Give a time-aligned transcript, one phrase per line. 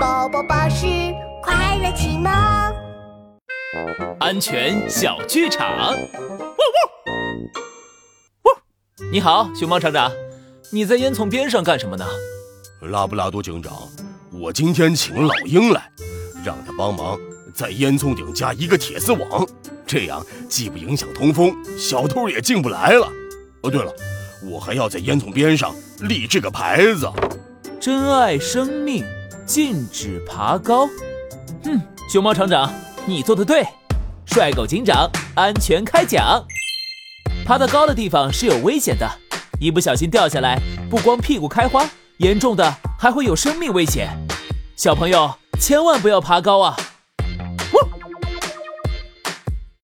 [0.00, 0.86] 宝宝巴士
[1.42, 2.32] 快乐启蒙，
[4.18, 5.68] 安全小剧场。
[5.68, 5.98] 汪
[8.44, 8.56] 汪！
[9.12, 10.10] 你好，熊猫厂长，
[10.72, 12.06] 你在烟囱边上干什么呢？
[12.80, 13.74] 拉布拉多警长，
[14.32, 15.92] 我今天请老鹰来，
[16.42, 17.18] 让他帮忙
[17.54, 19.46] 在烟囱顶加一个铁丝网，
[19.86, 23.06] 这样既不影响通风，小偷也进不来了。
[23.60, 23.92] 哦，对了，
[24.50, 27.06] 我还要在烟囱边上立这个牌子：
[27.78, 29.04] 珍爱生命。
[29.52, 30.88] 禁止爬高。
[31.64, 32.72] 嗯，熊猫厂长，
[33.04, 33.66] 你做的对。
[34.26, 36.40] 帅狗警长，安全开讲。
[37.44, 39.10] 爬到高的地方是有危险的，
[39.58, 40.56] 一不小心掉下来，
[40.88, 41.84] 不光屁股开花，
[42.18, 44.08] 严重的还会有生命危险。
[44.76, 46.76] 小朋友千万不要爬高啊！